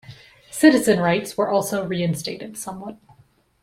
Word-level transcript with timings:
Citizen 0.49 0.99
rights 0.99 1.37
were 1.37 1.47
also 1.47 1.85
reinstated 1.85 2.57
somewhat. 2.57 2.97